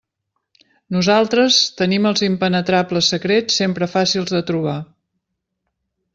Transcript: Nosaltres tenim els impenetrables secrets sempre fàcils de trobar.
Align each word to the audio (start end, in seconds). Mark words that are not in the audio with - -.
Nosaltres 0.95 1.59
tenim 1.81 2.07
els 2.13 2.23
impenetrables 2.29 3.11
secrets 3.15 3.59
sempre 3.65 3.89
fàcils 3.93 4.35
de 4.39 4.43
trobar. 4.51 4.77